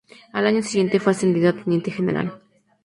Al 0.33 0.47
año 0.47 0.63
siguiente 0.63 0.99
fue 0.99 1.11
ascendido 1.11 1.49
a 1.49 1.53
teniente 1.53 1.91
general. 1.91 2.41